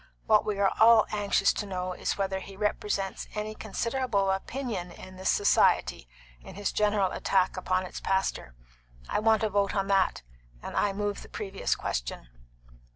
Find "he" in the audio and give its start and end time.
2.39-2.57